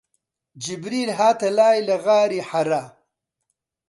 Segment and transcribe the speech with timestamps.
[0.63, 2.83] جیبریل هاتە لای لە غاری حەرا